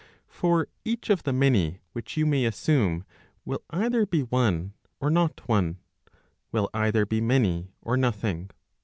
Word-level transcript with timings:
For 0.29 0.67
each 0.83 1.11
of 1.11 1.21
the 1.21 1.31
many 1.31 1.79
which 1.93 2.17
you 2.17 2.25
may 2.25 2.45
assume, 2.45 3.05
will 3.45 3.61
either 3.69 4.07
be 4.07 4.23
one, 4.23 4.73
or 4.99 5.11
not 5.11 5.47
one, 5.47 5.77
will 6.51 6.71
either 6.73 7.05
be 7.05 7.21
many 7.21 7.69
or 7.83 7.97
nothing. 7.97 8.49